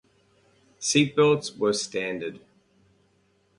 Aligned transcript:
Seat 0.79 1.15
belts 1.15 1.55
were 1.55 1.73
standard. 1.73 2.39